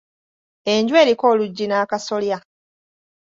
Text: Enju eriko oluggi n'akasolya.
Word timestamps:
Enju 0.73 0.93
eriko 1.01 1.25
oluggi 1.33 1.65
n'akasolya. 1.67 2.37